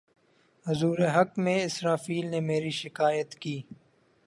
حضور 0.65 0.97
حق 1.15 1.37
میں 1.39 1.57
اسرافیل 1.63 2.25
نے 2.27 2.39
میری 2.39 2.69
شکایت 2.71 3.35
کی 3.35 3.61